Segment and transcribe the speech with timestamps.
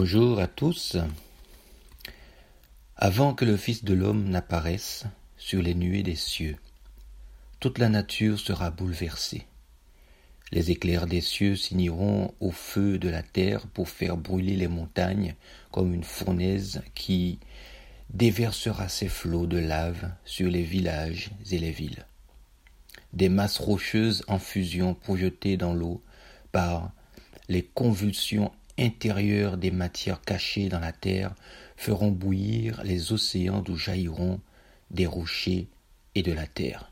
[0.00, 0.96] Bonjour à tous.
[2.94, 6.54] Avant que le Fils de l'homme n'apparaisse sur les nuées des cieux,
[7.58, 9.48] toute la nature sera bouleversée.
[10.52, 15.34] Les éclairs des cieux s'uniront au feu de la terre pour faire brûler les montagnes
[15.72, 17.40] comme une fournaise qui
[18.10, 22.06] déversera ses flots de lave sur les villages et les villes.
[23.14, 26.00] Des masses rocheuses en fusion projetées dans l'eau
[26.52, 26.92] par
[27.48, 31.34] les convulsions intérieures des matières cachées dans la terre
[31.76, 34.40] feront bouillir les océans d'où jailliront
[34.90, 35.68] des rochers
[36.14, 36.90] et de la terre.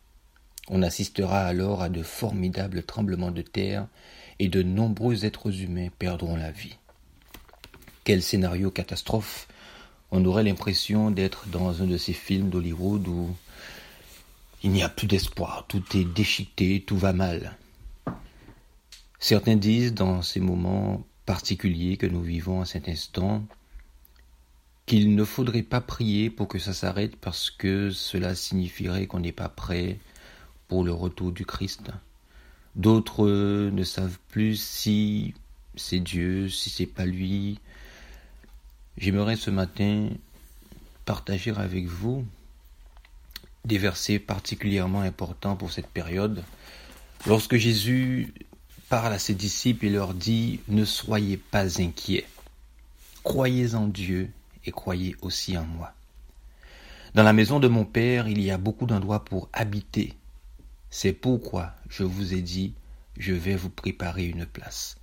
[0.69, 3.87] On assistera alors à de formidables tremblements de terre
[4.39, 6.77] et de nombreux êtres humains perdront la vie.
[8.05, 9.49] Quel scénario catastrophe
[10.11, 13.37] On aurait l'impression d'être dans un de ces films d'Hollywood où
[14.63, 17.57] il n'y a plus d'espoir, tout est déchiqueté, tout va mal.
[19.19, 23.45] Certains disent dans ces moments particulier que nous vivons à cet instant,
[24.87, 29.32] qu'il ne faudrait pas prier pour que ça s'arrête parce que cela signifierait qu'on n'est
[29.32, 29.99] pas prêt
[30.69, 31.91] pour le retour du Christ.
[32.77, 35.35] D'autres ne savent plus si
[35.74, 37.59] c'est Dieu, si c'est pas lui.
[38.97, 40.09] J'aimerais ce matin
[41.04, 42.24] partager avec vous
[43.65, 46.45] des versets particulièrement importants pour cette période.
[47.27, 48.32] Lorsque Jésus
[48.88, 52.26] parle à ses disciples et leur dit Ne soyez pas inquiets.
[53.23, 54.30] Croyez en Dieu
[54.65, 55.92] et croyez aussi en moi.
[57.14, 60.14] Dans la maison de mon Père, il y a beaucoup d'endroits pour habiter.
[60.90, 62.74] C'est pourquoi je vous ai dit
[63.16, 64.97] Je vais vous préparer une place.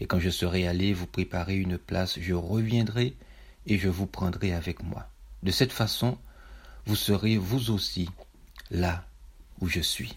[0.00, 3.14] Et quand je serai allé vous préparer une place, je reviendrai
[3.66, 5.08] et je vous prendrai avec moi.
[5.42, 6.18] De cette façon,
[6.84, 8.10] vous serez vous aussi
[8.70, 9.04] là
[9.60, 10.14] où je suis.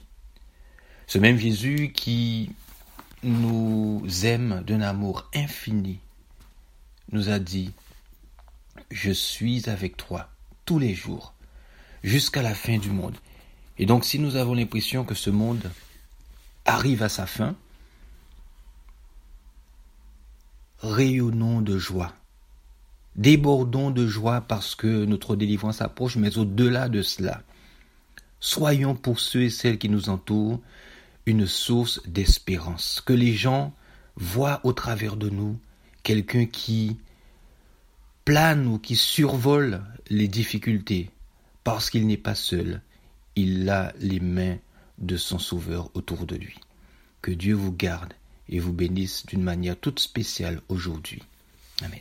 [1.08, 2.52] Ce même Jésus qui
[3.24, 6.00] nous aime d'un amour infini,
[7.12, 7.72] nous a dit,
[8.92, 10.30] je suis avec toi
[10.66, 11.34] tous les jours,
[12.04, 13.18] jusqu'à la fin du monde.
[13.78, 15.70] Et donc si nous avons l'impression que ce monde
[16.66, 17.56] arrive à sa fin,
[20.80, 22.14] rayonnons de joie,
[23.16, 27.42] débordons de joie parce que notre délivrance approche, mais au-delà de cela,
[28.40, 30.62] soyons pour ceux et celles qui nous entourent
[31.30, 33.74] une source d'espérance, que les gens
[34.16, 35.60] voient au travers de nous
[36.02, 36.98] quelqu'un qui
[38.26, 41.12] plane ou qui survole les difficultés,
[41.64, 42.82] parce qu'il n'est pas seul,
[43.36, 44.58] il a les mains
[44.98, 46.56] de son Sauveur autour de lui.
[47.22, 48.14] Que Dieu vous garde
[48.48, 51.22] et vous bénisse d'une manière toute spéciale aujourd'hui.
[51.84, 52.00] Amen.